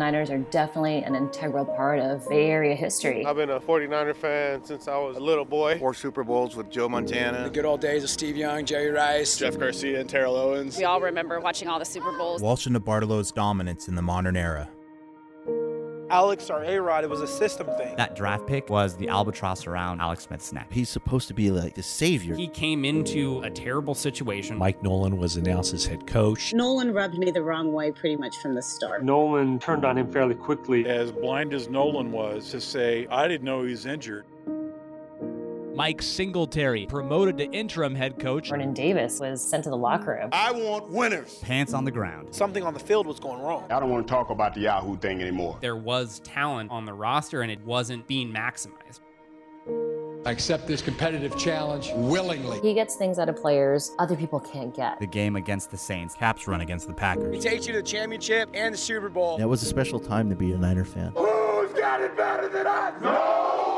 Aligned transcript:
Niners 0.00 0.30
are 0.30 0.38
definitely 0.38 1.04
an 1.04 1.14
integral 1.14 1.66
part 1.66 2.00
of 2.00 2.26
Bay 2.30 2.46
Area 2.46 2.74
history. 2.74 3.26
I've 3.26 3.36
been 3.36 3.50
a 3.50 3.60
49er 3.60 4.16
fan 4.16 4.64
since 4.64 4.88
I 4.88 4.96
was 4.96 5.18
a 5.18 5.20
little 5.20 5.44
boy. 5.44 5.78
Four 5.78 5.92
Super 5.92 6.24
Bowls 6.24 6.56
with 6.56 6.70
Joe 6.70 6.88
Montana. 6.88 7.44
The 7.44 7.50
good 7.50 7.66
old 7.66 7.82
days 7.82 8.02
of 8.02 8.08
Steve 8.08 8.34
Young, 8.34 8.64
Jerry 8.64 8.88
Rice, 8.90 9.36
Jeff 9.36 9.58
Garcia, 9.58 10.00
and 10.00 10.08
Terrell 10.08 10.36
Owens. 10.36 10.78
We 10.78 10.84
all 10.84 11.02
remember 11.02 11.38
watching 11.38 11.68
all 11.68 11.78
the 11.78 11.84
Super 11.84 12.12
Bowls. 12.12 12.40
Walsh 12.40 12.64
and 12.64 12.74
DeBartolo's 12.74 13.30
dominance 13.30 13.88
in 13.88 13.94
the 13.94 14.00
modern 14.00 14.38
era. 14.38 14.70
Alex 16.10 16.50
or 16.50 16.64
A-Rod, 16.64 17.04
it 17.04 17.10
was 17.10 17.20
a 17.20 17.26
system 17.26 17.68
thing. 17.78 17.94
That 17.96 18.16
draft 18.16 18.46
pick 18.46 18.68
was 18.68 18.96
the 18.96 19.08
albatross 19.08 19.66
around 19.66 20.00
Alex 20.00 20.24
Smith's 20.24 20.52
neck. 20.52 20.66
He's 20.70 20.88
supposed 20.88 21.28
to 21.28 21.34
be 21.34 21.50
like 21.50 21.74
the 21.74 21.82
savior. 21.82 22.34
He 22.34 22.48
came 22.48 22.84
into 22.84 23.40
a 23.42 23.50
terrible 23.50 23.94
situation. 23.94 24.58
Mike 24.58 24.82
Nolan 24.82 25.18
was 25.18 25.36
announced 25.36 25.72
as 25.72 25.86
head 25.86 26.06
coach. 26.06 26.52
Nolan 26.52 26.92
rubbed 26.92 27.16
me 27.16 27.30
the 27.30 27.42
wrong 27.42 27.72
way 27.72 27.92
pretty 27.92 28.16
much 28.16 28.36
from 28.38 28.54
the 28.54 28.62
start. 28.62 29.04
Nolan 29.04 29.58
turned 29.60 29.84
on 29.84 29.96
him 29.96 30.10
fairly 30.10 30.34
quickly. 30.34 30.88
As 30.88 31.12
blind 31.12 31.54
as 31.54 31.68
Nolan 31.68 32.10
was 32.10 32.50
to 32.50 32.60
say, 32.60 33.06
I 33.10 33.28
didn't 33.28 33.44
know 33.44 33.62
he 33.62 33.70
was 33.70 33.86
injured. 33.86 34.26
Mike 35.80 36.02
Singletary, 36.02 36.84
promoted 36.84 37.38
to 37.38 37.44
interim 37.52 37.94
head 37.94 38.18
coach. 38.18 38.50
Vernon 38.50 38.74
Davis 38.74 39.18
was 39.18 39.40
sent 39.40 39.64
to 39.64 39.70
the 39.70 39.78
locker 39.78 40.10
room. 40.10 40.28
I 40.30 40.52
want 40.52 40.90
winners. 40.90 41.38
Pants 41.38 41.72
on 41.72 41.86
the 41.86 41.90
ground. 41.90 42.34
Something 42.34 42.64
on 42.64 42.74
the 42.74 42.80
field 42.80 43.06
was 43.06 43.18
going 43.18 43.40
wrong. 43.40 43.64
I 43.70 43.80
don't 43.80 43.88
want 43.88 44.06
to 44.06 44.10
talk 44.12 44.28
about 44.28 44.52
the 44.52 44.60
Yahoo 44.60 44.98
thing 44.98 45.22
anymore. 45.22 45.56
There 45.62 45.76
was 45.76 46.20
talent 46.20 46.70
on 46.70 46.84
the 46.84 46.92
roster 46.92 47.40
and 47.40 47.50
it 47.50 47.64
wasn't 47.64 48.06
being 48.06 48.30
maximized. 48.30 49.00
I 50.26 50.32
accept 50.32 50.66
this 50.66 50.82
competitive 50.82 51.34
challenge 51.38 51.92
willingly. 51.94 52.60
He 52.60 52.74
gets 52.74 52.96
things 52.96 53.18
out 53.18 53.30
of 53.30 53.36
players 53.36 53.92
other 53.98 54.16
people 54.16 54.38
can't 54.38 54.76
get. 54.76 55.00
The 55.00 55.06
game 55.06 55.34
against 55.34 55.70
the 55.70 55.78
Saints. 55.78 56.14
Kap's 56.14 56.46
run 56.46 56.60
against 56.60 56.88
the 56.88 56.94
Packers. 56.94 57.34
He 57.34 57.40
takes 57.40 57.66
you 57.66 57.72
to 57.72 57.78
the 57.78 57.88
championship 57.88 58.50
and 58.52 58.74
the 58.74 58.78
Super 58.78 59.08
Bowl. 59.08 59.38
That 59.38 59.48
was 59.48 59.62
a 59.62 59.66
special 59.66 59.98
time 59.98 60.28
to 60.28 60.36
be 60.36 60.52
a 60.52 60.58
Niner 60.58 60.84
fan. 60.84 61.12
Who's 61.16 61.72
got 61.72 62.02
it 62.02 62.14
better 62.18 62.50
than 62.50 62.66
us? 62.66 62.92
Nobody! 63.00 63.69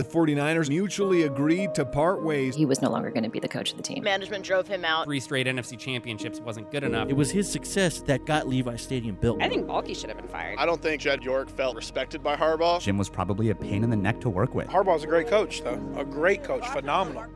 The 0.00 0.06
49ers 0.08 0.70
mutually 0.70 1.24
agreed 1.24 1.74
to 1.74 1.84
part 1.84 2.22
ways. 2.22 2.56
He 2.56 2.64
was 2.64 2.80
no 2.80 2.88
longer 2.88 3.10
going 3.10 3.24
to 3.24 3.28
be 3.28 3.38
the 3.38 3.48
coach 3.48 3.72
of 3.72 3.76
the 3.76 3.82
team. 3.82 4.02
Management 4.02 4.42
drove 4.42 4.66
him 4.66 4.82
out. 4.82 5.04
Three 5.04 5.20
straight 5.20 5.46
NFC 5.46 5.78
championships 5.78 6.40
wasn't 6.40 6.70
good 6.70 6.84
enough. 6.84 7.10
It 7.10 7.12
was 7.12 7.30
his 7.30 7.52
success 7.52 8.00
that 8.06 8.24
got 8.24 8.48
Levi 8.48 8.76
Stadium 8.76 9.16
built. 9.16 9.42
I 9.42 9.50
think 9.50 9.66
Baalke 9.66 9.94
should 9.94 10.08
have 10.08 10.16
been 10.16 10.26
fired. 10.26 10.58
I 10.58 10.64
don't 10.64 10.80
think 10.80 11.02
Jed 11.02 11.22
York 11.22 11.50
felt 11.50 11.76
respected 11.76 12.22
by 12.22 12.34
Harbaugh. 12.34 12.80
Jim 12.80 12.96
was 12.96 13.10
probably 13.10 13.50
a 13.50 13.54
pain 13.54 13.84
in 13.84 13.90
the 13.90 13.96
neck 13.96 14.22
to 14.22 14.30
work 14.30 14.54
with. 14.54 14.68
Harbaugh's 14.68 15.04
a 15.04 15.06
great 15.06 15.28
coach, 15.28 15.60
though. 15.60 15.78
A 15.96 16.04
great 16.06 16.42
coach. 16.42 16.66
Phenomenal. 16.68 17.26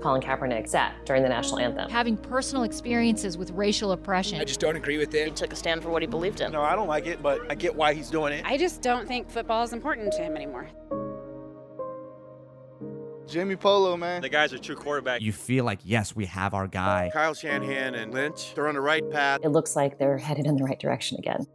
Colin 0.00 0.22
Kaepernick 0.22 0.68
sat 0.68 0.94
during 1.04 1.22
the 1.22 1.28
national 1.28 1.58
anthem. 1.58 1.90
Having 1.90 2.18
personal 2.18 2.62
experiences 2.62 3.36
with 3.36 3.50
racial 3.50 3.92
oppression. 3.92 4.40
I 4.40 4.44
just 4.44 4.60
don't 4.60 4.76
agree 4.76 4.98
with 4.98 5.14
it. 5.14 5.26
He 5.26 5.30
took 5.32 5.52
a 5.52 5.56
stand 5.56 5.82
for 5.82 5.90
what 5.90 6.02
he 6.02 6.06
believed 6.06 6.40
in. 6.40 6.52
No, 6.52 6.62
I 6.62 6.76
don't 6.76 6.88
like 6.88 7.06
it, 7.06 7.22
but 7.22 7.40
I 7.50 7.54
get 7.54 7.74
why 7.74 7.94
he's 7.94 8.10
doing 8.10 8.32
it. 8.32 8.44
I 8.44 8.56
just 8.56 8.82
don't 8.82 9.06
think 9.06 9.28
football 9.28 9.62
is 9.62 9.72
important 9.72 10.12
to 10.12 10.22
him 10.22 10.36
anymore. 10.36 10.68
Jimmy 13.26 13.56
Polo, 13.56 13.96
man. 13.96 14.22
The 14.22 14.28
guy's 14.30 14.54
a 14.54 14.58
true 14.58 14.76
quarterback. 14.76 15.20
You 15.20 15.32
feel 15.32 15.64
like, 15.64 15.80
yes, 15.84 16.16
we 16.16 16.24
have 16.26 16.54
our 16.54 16.66
guy. 16.66 17.10
Kyle 17.12 17.34
Shanahan 17.34 17.94
and 17.94 18.14
Lynch, 18.14 18.54
they're 18.54 18.68
on 18.68 18.74
the 18.74 18.80
right 18.80 19.08
path. 19.10 19.40
It 19.42 19.50
looks 19.50 19.76
like 19.76 19.98
they're 19.98 20.16
headed 20.16 20.46
in 20.46 20.56
the 20.56 20.64
right 20.64 20.78
direction 20.78 21.18
again. 21.18 21.46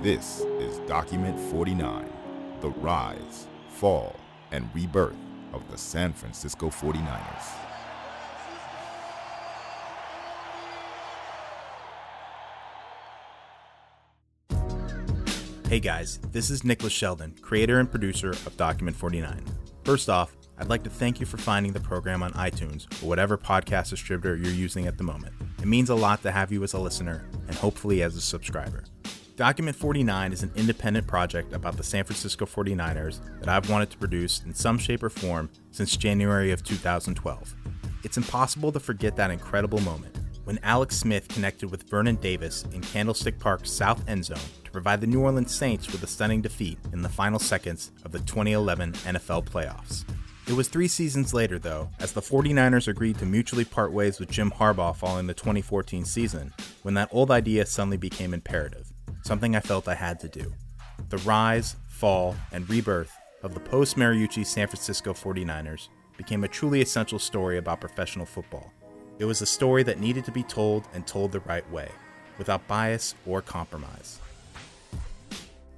This 0.00 0.42
is 0.60 0.78
Document 0.80 1.40
49 1.50 2.08
The 2.60 2.68
Rise, 2.68 3.48
Fall, 3.68 4.14
and 4.52 4.70
Rebirth 4.72 5.16
of 5.52 5.68
the 5.70 5.78
San 5.78 6.12
Francisco 6.12 6.68
49ers. 6.68 7.66
Hey 15.68 15.80
guys, 15.80 16.18
this 16.30 16.48
is 16.48 16.62
Nicholas 16.62 16.92
Sheldon, 16.92 17.34
creator 17.42 17.80
and 17.80 17.90
producer 17.90 18.30
of 18.30 18.56
Document 18.56 18.96
49. 18.96 19.44
First 19.84 20.08
off, 20.08 20.36
I'd 20.58 20.68
like 20.68 20.84
to 20.84 20.90
thank 20.90 21.20
you 21.20 21.26
for 21.26 21.38
finding 21.38 21.72
the 21.72 21.80
program 21.80 22.22
on 22.22 22.32
iTunes 22.32 22.86
or 23.02 23.08
whatever 23.08 23.36
podcast 23.36 23.90
distributor 23.90 24.36
you're 24.36 24.52
using 24.52 24.86
at 24.86 24.96
the 24.96 25.04
moment. 25.04 25.34
It 25.58 25.66
means 25.66 25.90
a 25.90 25.94
lot 25.94 26.22
to 26.22 26.30
have 26.30 26.52
you 26.52 26.62
as 26.62 26.72
a 26.72 26.78
listener 26.78 27.26
and 27.48 27.56
hopefully 27.56 28.02
as 28.02 28.14
a 28.16 28.20
subscriber. 28.20 28.84
Document 29.36 29.76
49 29.76 30.32
is 30.32 30.42
an 30.42 30.50
independent 30.56 31.06
project 31.06 31.52
about 31.52 31.76
the 31.76 31.82
San 31.82 32.04
Francisco 32.04 32.46
49ers 32.46 33.20
that 33.40 33.50
I've 33.50 33.68
wanted 33.68 33.90
to 33.90 33.98
produce 33.98 34.42
in 34.46 34.54
some 34.54 34.78
shape 34.78 35.02
or 35.02 35.10
form 35.10 35.50
since 35.72 35.94
January 35.94 36.52
of 36.52 36.64
2012. 36.64 37.54
It's 38.02 38.16
impossible 38.16 38.72
to 38.72 38.80
forget 38.80 39.14
that 39.16 39.30
incredible 39.30 39.80
moment 39.80 40.16
when 40.44 40.58
Alex 40.62 40.96
Smith 40.96 41.28
connected 41.28 41.70
with 41.70 41.82
Vernon 41.90 42.16
Davis 42.16 42.64
in 42.72 42.80
Candlestick 42.80 43.38
Park's 43.38 43.70
south 43.70 44.08
end 44.08 44.24
zone 44.24 44.38
to 44.64 44.70
provide 44.70 45.02
the 45.02 45.06
New 45.06 45.20
Orleans 45.20 45.54
Saints 45.54 45.92
with 45.92 46.02
a 46.02 46.06
stunning 46.06 46.40
defeat 46.40 46.78
in 46.94 47.02
the 47.02 47.08
final 47.10 47.38
seconds 47.38 47.90
of 48.06 48.12
the 48.12 48.20
2011 48.20 48.92
NFL 48.92 49.44
playoffs. 49.44 50.06
It 50.48 50.54
was 50.54 50.68
three 50.68 50.88
seasons 50.88 51.34
later, 51.34 51.58
though, 51.58 51.90
as 52.00 52.12
the 52.12 52.22
49ers 52.22 52.88
agreed 52.88 53.18
to 53.18 53.26
mutually 53.26 53.66
part 53.66 53.92
ways 53.92 54.18
with 54.18 54.30
Jim 54.30 54.50
Harbaugh 54.50 54.96
following 54.96 55.26
the 55.26 55.34
2014 55.34 56.06
season, 56.06 56.54
when 56.82 56.94
that 56.94 57.10
old 57.12 57.30
idea 57.30 57.66
suddenly 57.66 57.96
became 57.98 58.32
imperative, 58.32 58.92
something 59.26 59.56
I 59.56 59.60
felt 59.60 59.88
I 59.88 59.94
had 59.94 60.20
to 60.20 60.28
do. 60.28 60.52
The 61.08 61.18
rise, 61.18 61.76
fall, 61.88 62.36
and 62.52 62.68
rebirth 62.70 63.12
of 63.42 63.54
the 63.54 63.60
post 63.60 63.96
Mariucci 63.96 64.46
San 64.46 64.68
Francisco 64.68 65.12
49ers 65.12 65.88
became 66.16 66.44
a 66.44 66.48
truly 66.48 66.80
essential 66.80 67.18
story 67.18 67.58
about 67.58 67.80
professional 67.80 68.24
football. 68.24 68.72
It 69.18 69.24
was 69.24 69.42
a 69.42 69.46
story 69.46 69.82
that 69.82 69.98
needed 69.98 70.24
to 70.26 70.32
be 70.32 70.44
told 70.44 70.86
and 70.94 71.06
told 71.06 71.32
the 71.32 71.40
right 71.40 71.68
way, 71.72 71.90
without 72.38 72.66
bias 72.68 73.14
or 73.26 73.42
compromise. 73.42 74.20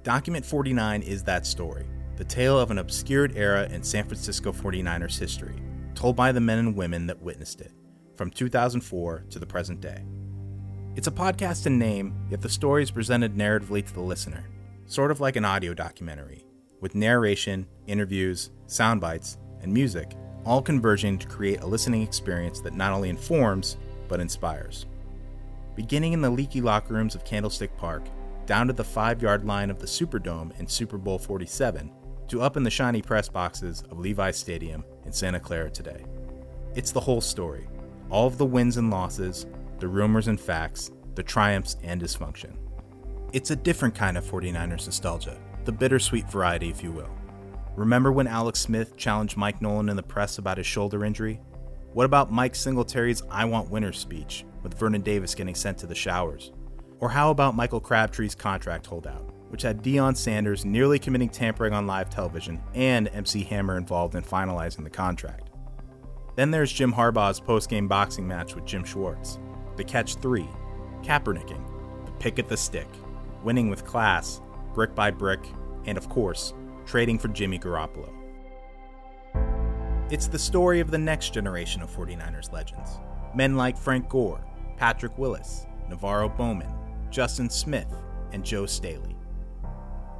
Document 0.03 0.45
49 0.45 1.01
is 1.01 1.23
that 1.23 1.45
story, 1.45 1.85
the 2.17 2.23
tale 2.23 2.59
of 2.59 2.69
an 2.69 2.77
obscured 2.77 3.35
era 3.35 3.67
in 3.69 3.81
San 3.83 4.05
Francisco 4.05 4.51
49ers 4.51 5.17
history, 5.17 5.55
told 5.95 6.15
by 6.15 6.31
the 6.31 6.39
men 6.39 6.59
and 6.59 6.75
women 6.75 7.07
that 7.07 7.21
witnessed 7.21 7.61
it, 7.61 7.71
from 8.15 8.29
2004 8.29 9.25
to 9.31 9.39
the 9.39 9.45
present 9.45 9.81
day. 9.81 10.03
It's 10.99 11.07
a 11.07 11.11
podcast 11.11 11.65
in 11.65 11.79
name, 11.79 12.13
yet 12.29 12.41
the 12.41 12.49
story 12.49 12.83
is 12.83 12.91
presented 12.91 13.33
narratively 13.33 13.87
to 13.87 13.93
the 13.93 14.01
listener, 14.01 14.43
sort 14.85 15.11
of 15.11 15.21
like 15.21 15.37
an 15.37 15.45
audio 15.45 15.73
documentary, 15.73 16.45
with 16.81 16.93
narration, 16.93 17.65
interviews, 17.87 18.51
sound 18.67 18.99
bites, 18.99 19.37
and 19.61 19.73
music 19.73 20.11
all 20.43 20.61
converging 20.61 21.17
to 21.17 21.25
create 21.25 21.61
a 21.61 21.65
listening 21.65 22.01
experience 22.01 22.59
that 22.59 22.73
not 22.73 22.91
only 22.91 23.07
informs, 23.07 23.77
but 24.09 24.19
inspires. 24.19 24.87
Beginning 25.77 26.11
in 26.11 26.19
the 26.19 26.29
leaky 26.29 26.59
locker 26.59 26.95
rooms 26.95 27.15
of 27.15 27.23
Candlestick 27.23 27.77
Park, 27.77 28.09
down 28.45 28.67
to 28.67 28.73
the 28.73 28.83
five 28.83 29.21
yard 29.21 29.45
line 29.45 29.69
of 29.69 29.79
the 29.79 29.87
Superdome 29.87 30.51
in 30.59 30.67
Super 30.67 30.97
Bowl 30.97 31.17
47, 31.17 31.93
to 32.27 32.41
up 32.41 32.57
in 32.57 32.63
the 32.63 32.69
shiny 32.69 33.01
press 33.01 33.29
boxes 33.29 33.85
of 33.89 33.99
Levi's 33.99 34.35
Stadium 34.35 34.83
in 35.05 35.13
Santa 35.13 35.39
Clara 35.39 35.69
today. 35.69 36.03
It's 36.75 36.91
the 36.91 36.99
whole 36.99 37.21
story 37.21 37.69
all 38.09 38.27
of 38.27 38.37
the 38.37 38.45
wins 38.45 38.77
and 38.77 38.89
losses, 38.89 39.45
the 39.79 39.87
rumors 39.87 40.27
and 40.27 40.39
facts, 40.39 40.91
the 41.15 41.23
triumphs 41.23 41.77
and 41.83 42.01
dysfunction. 42.01 42.55
It's 43.33 43.51
a 43.51 43.55
different 43.55 43.95
kind 43.95 44.17
of 44.17 44.25
49ers 44.25 44.85
nostalgia, 44.85 45.37
the 45.65 45.71
bittersweet 45.71 46.29
variety, 46.29 46.69
if 46.69 46.83
you 46.83 46.91
will. 46.91 47.09
Remember 47.75 48.11
when 48.11 48.27
Alex 48.27 48.59
Smith 48.59 48.97
challenged 48.97 49.37
Mike 49.37 49.61
Nolan 49.61 49.89
in 49.89 49.95
the 49.95 50.03
press 50.03 50.37
about 50.37 50.57
his 50.57 50.67
shoulder 50.67 51.05
injury? 51.05 51.39
What 51.93 52.05
about 52.05 52.31
Mike 52.31 52.55
Singletary's 52.55 53.23
I 53.31 53.45
Want 53.45 53.69
Winners 53.69 53.97
speech, 53.97 54.45
with 54.63 54.77
Vernon 54.77 55.01
Davis 55.01 55.35
getting 55.35 55.55
sent 55.55 55.77
to 55.79 55.87
the 55.87 55.95
showers? 55.95 56.51
Or 56.99 57.09
how 57.09 57.31
about 57.31 57.55
Michael 57.55 57.79
Crabtree's 57.79 58.35
contract 58.35 58.85
holdout, 58.85 59.31
which 59.49 59.61
had 59.61 59.81
Deion 59.81 60.15
Sanders 60.15 60.65
nearly 60.65 60.99
committing 60.99 61.29
tampering 61.29 61.73
on 61.73 61.87
live 61.87 62.09
television 62.09 62.61
and 62.73 63.07
MC 63.09 63.43
Hammer 63.43 63.77
involved 63.77 64.15
in 64.15 64.23
finalizing 64.23 64.83
the 64.83 64.89
contract? 64.89 65.49
Then 66.35 66.51
there's 66.51 66.71
Jim 66.71 66.93
Harbaugh's 66.93 67.39
post-game 67.39 67.87
boxing 67.87 68.27
match 68.27 68.55
with 68.55 68.65
Jim 68.65 68.83
Schwartz, 68.83 69.39
the 69.79 69.83
catch 69.85 70.15
three, 70.15 70.47
Kaepernicking, 71.03 71.65
the 72.05 72.11
pick 72.19 72.37
at 72.37 72.49
the 72.49 72.57
stick, 72.57 72.87
winning 73.45 73.69
with 73.69 73.85
class, 73.85 74.41
brick 74.73 74.93
by 74.93 75.09
brick, 75.09 75.39
and 75.85 75.97
of 75.97 76.09
course, 76.09 76.53
trading 76.85 77.17
for 77.17 77.29
Jimmy 77.29 77.57
Garoppolo. 77.57 78.09
It's 80.11 80.27
the 80.27 80.37
story 80.37 80.81
of 80.81 80.91
the 80.91 80.97
next 80.97 81.33
generation 81.33 81.81
of 81.81 81.89
49ers 81.95 82.51
legends. 82.51 82.99
Men 83.33 83.55
like 83.55 83.77
Frank 83.77 84.09
Gore, 84.09 84.43
Patrick 84.75 85.17
Willis, 85.17 85.65
NaVorro 85.89 86.35
Bowman, 86.35 86.73
Justin 87.09 87.49
Smith, 87.49 87.93
and 88.33 88.43
Joe 88.43 88.65
Staley. 88.65 89.15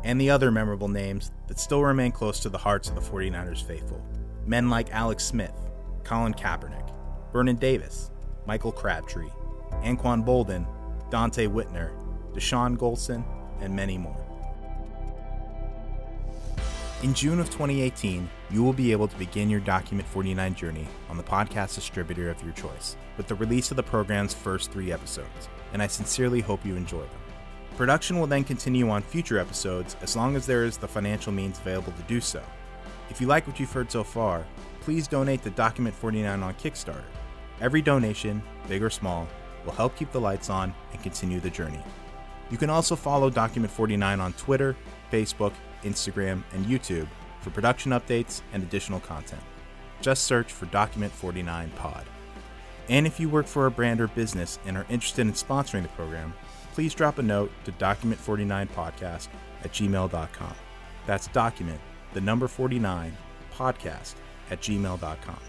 And 0.06 0.22
the 0.22 0.30
other 0.30 0.52
memorable 0.52 0.88
names 0.88 1.34
that 1.48 1.60
still 1.60 1.84
remain 1.84 2.14
close 2.14 2.40
to 2.40 2.50
the 2.50 2.58
hearts 2.58 2.88
of 2.88 2.96
the 2.96 3.02
49ers 3.02 3.62
faithful. 3.62 4.02
Men 4.46 4.70
like 4.70 4.94
Alex 4.94 5.26
Smith, 5.26 5.60
Colin 6.06 6.34
Kaepernick, 6.34 6.94
Vernon 7.34 7.58
Davis, 7.58 8.12
Michael 8.46 8.72
Crabtree, 8.72 9.30
Anquan 9.84 10.26
Boldin, 10.26 10.66
Donte 11.10 11.48
Whitner, 11.48 11.92
Dashon 12.34 12.78
Goldson, 12.78 13.24
and 13.62 13.76
many 13.76 13.98
more. 13.98 14.26
In 17.02 17.14
June 17.14 17.40
of 17.40 17.48
2018, 17.48 18.30
you 18.52 18.62
will 18.62 18.74
be 18.74 18.92
able 18.92 19.08
to 19.08 19.16
begin 19.16 19.50
your 19.50 19.62
Document 19.62 20.06
49 20.08 20.54
journey 20.54 20.86
on 21.10 21.16
the 21.16 21.24
podcast 21.24 21.76
distributor 21.76 22.30
of 22.30 22.44
your 22.44 22.52
choice 22.52 22.98
with 23.16 23.28
the 23.28 23.36
release 23.36 23.72
of 23.72 23.78
the 23.78 23.84
program's 23.84 24.34
first 24.34 24.70
three 24.70 24.92
episodes, 24.92 25.48
and 25.72 25.82
I 25.82 25.88
sincerely 25.88 26.42
hope 26.42 26.66
you 26.66 26.76
enjoy 26.76 27.00
them. 27.00 27.22
Production 27.78 28.20
will 28.20 28.28
then 28.28 28.44
continue 28.44 28.90
on 28.90 29.02
future 29.02 29.40
episodes 29.40 29.96
as 30.02 30.18
long 30.18 30.36
as 30.36 30.46
there 30.46 30.66
is 30.66 30.76
the 30.76 30.90
financial 30.90 31.32
means 31.32 31.60
available 31.60 31.94
to 31.94 32.02
do 32.04 32.20
so. 32.20 32.44
If 33.10 33.22
you 33.22 33.28
like 33.28 33.48
what 33.48 33.62
you've 33.62 33.72
heard 33.72 33.90
so 33.90 34.04
far, 34.04 34.46
please 34.82 35.08
donate 35.08 35.42
to 35.44 35.50
Document 35.52 35.96
49 35.96 36.44
on 36.44 36.54
Kickstarter. 36.56 37.04
Every 37.62 37.82
donation, 37.82 38.44
big 38.68 38.84
or 38.84 38.90
small, 38.90 39.26
will 39.66 39.74
help 39.74 39.96
keep 39.96 40.12
the 40.12 40.22
lights 40.22 40.50
on 40.50 40.74
and 40.92 41.04
continue 41.04 41.40
the 41.40 41.50
journey. 41.50 41.82
You 42.50 42.58
can 42.58 42.70
also 42.70 42.96
follow 42.96 43.30
Document 43.30 43.72
49 43.72 44.20
on 44.20 44.34
Twitter, 44.34 44.76
Facebook, 45.12 45.54
Instagram, 45.84 46.44
and 46.54 46.66
YouTube 46.66 47.08
for 47.42 47.52
production 47.52 47.92
updates 47.92 48.42
and 48.54 48.64
additional 48.64 49.00
content. 49.00 49.42
Just 50.02 50.24
search 50.24 50.52
for 50.52 50.66
Document 50.68 51.12
49 51.12 51.72
Pod. 51.76 52.06
And 52.90 53.06
if 53.06 53.20
you 53.20 53.30
work 53.30 53.46
for 53.46 53.68
a 53.68 53.72
brand 53.72 54.02
or 54.02 54.08
business 54.08 54.58
and 54.66 54.76
are 54.76 54.86
interested 54.90 55.22
in 55.22 55.34
sponsoring 55.34 55.84
the 55.84 55.90
program, 55.90 56.34
please 56.74 56.94
drop 56.94 57.20
a 57.20 57.22
note 57.22 57.52
to 57.66 57.72
document49podcast 57.74 59.28
at 59.64 59.72
gmail.com. 59.72 60.56
That's 61.06 61.28
document, 61.28 61.80
the 62.14 62.22
number 62.22 62.48
49, 62.48 63.16
podcast 63.54 64.16
at 64.50 64.62
gmail.com. 64.62 65.40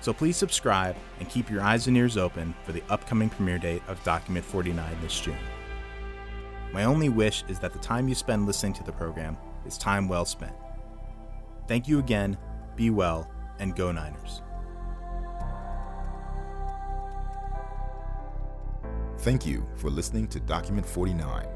So 0.00 0.12
please 0.12 0.36
subscribe 0.36 0.96
and 1.18 1.28
keep 1.28 1.50
your 1.50 1.60
eyes 1.60 1.86
and 1.86 1.96
ears 1.96 2.16
open 2.16 2.54
for 2.62 2.72
the 2.72 2.82
upcoming 2.88 3.28
premiere 3.28 3.58
date 3.58 3.82
of 3.88 4.02
Document 4.04 4.44
49 4.44 4.96
this 5.02 5.20
June. 5.20 5.36
My 6.72 6.84
only 6.84 7.08
wish 7.08 7.44
is 7.48 7.58
that 7.60 7.72
the 7.72 7.78
time 7.78 8.08
you 8.08 8.14
spend 8.14 8.46
listening 8.46 8.74
to 8.74 8.84
the 8.84 8.92
program 8.92 9.36
is 9.66 9.78
time 9.78 10.08
well 10.08 10.24
spent. 10.24 10.54
Thank 11.66 11.88
you 11.88 11.98
again, 11.98 12.38
be 12.76 12.90
well, 12.90 13.30
and 13.58 13.74
go 13.74 13.90
Niners. 13.90 14.42
Thank 19.18 19.44
you 19.44 19.66
for 19.76 19.90
listening 19.90 20.28
to 20.28 20.40
Document 20.40 20.86
49. 20.86 21.46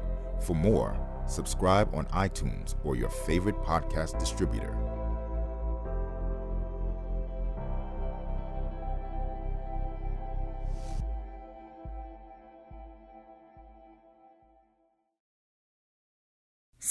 For 0.41 0.53
more, 0.53 0.99
subscribe 1.27 1.95
on 1.95 2.05
iTunes 2.07 2.75
or 2.83 2.95
your 2.97 3.09
favorite 3.09 3.55
podcast 3.63 4.19
distributor. 4.19 4.92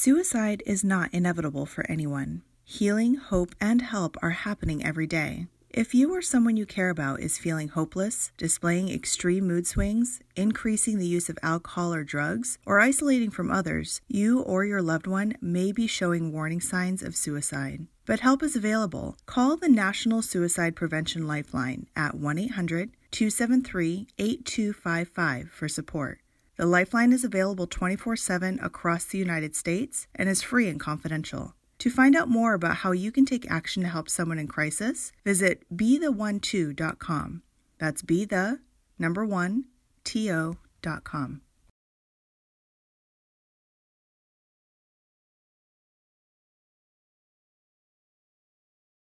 Suicide 0.04 0.64
is 0.66 0.82
not 0.82 1.14
inevitable 1.14 1.64
for 1.64 1.88
anyone. 1.88 2.42
Healing, 2.64 3.14
hope, 3.14 3.54
and 3.60 3.80
help 3.80 4.16
are 4.20 4.30
happening 4.30 4.84
every 4.84 5.06
day. 5.06 5.46
If 5.70 5.94
you 5.94 6.12
or 6.12 6.20
someone 6.20 6.56
you 6.56 6.66
care 6.66 6.90
about 6.90 7.20
is 7.20 7.38
feeling 7.38 7.68
hopeless, 7.68 8.32
displaying 8.36 8.88
extreme 8.88 9.46
mood 9.46 9.64
swings, 9.64 10.18
increasing 10.34 10.98
the 10.98 11.06
use 11.06 11.28
of 11.28 11.38
alcohol 11.40 11.94
or 11.94 12.02
drugs, 12.02 12.58
or 12.66 12.80
isolating 12.80 13.30
from 13.30 13.52
others, 13.52 14.00
you 14.08 14.40
or 14.40 14.64
your 14.64 14.82
loved 14.82 15.06
one 15.06 15.34
may 15.40 15.70
be 15.70 15.86
showing 15.86 16.32
warning 16.32 16.60
signs 16.60 17.04
of 17.04 17.14
suicide. 17.14 17.86
But 18.04 18.18
help 18.26 18.42
is 18.42 18.56
available. 18.56 19.16
Call 19.26 19.56
the 19.56 19.68
National 19.68 20.20
Suicide 20.20 20.74
Prevention 20.74 21.28
Lifeline 21.28 21.86
at 21.94 22.16
1 22.16 22.38
800 22.38 22.90
273 23.12 24.08
8255 24.18 25.48
for 25.52 25.68
support. 25.68 26.21
The 26.62 26.68
Lifeline 26.68 27.12
is 27.12 27.24
available 27.24 27.66
24 27.66 28.14
7 28.14 28.60
across 28.62 29.04
the 29.04 29.18
United 29.18 29.56
States 29.56 30.06
and 30.14 30.28
is 30.28 30.42
free 30.42 30.68
and 30.68 30.78
confidential. 30.78 31.56
To 31.78 31.90
find 31.90 32.14
out 32.14 32.28
more 32.28 32.54
about 32.54 32.76
how 32.76 32.92
you 32.92 33.10
can 33.10 33.26
take 33.26 33.50
action 33.50 33.82
to 33.82 33.88
help 33.88 34.08
someone 34.08 34.38
in 34.38 34.46
crisis, 34.46 35.10
visit 35.24 35.64
betheone2.com. 35.74 37.42
That's 37.78 38.02
be 38.02 38.24
the 38.24 38.60
number 38.96 39.26
one, 39.26 39.64
to.com. 40.04 41.40